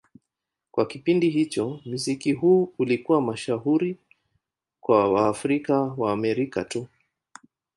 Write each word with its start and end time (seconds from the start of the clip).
Kwa 0.71 0.85
kipindi 0.87 1.29
hicho, 1.29 1.81
muziki 1.85 2.31
huu 2.33 2.73
ulikuwa 2.77 3.21
mashuhuri 3.21 3.97
kwa 4.81 5.09
Waafrika-Waamerika 5.11 6.63
tu. 6.63 6.87